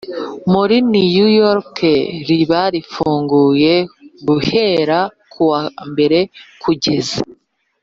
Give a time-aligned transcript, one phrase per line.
[0.51, 1.77] muri New York
[2.27, 3.73] Riba rifunguye
[4.27, 4.99] guhera
[5.31, 6.19] kuwa mbere
[6.61, 7.19] kugeza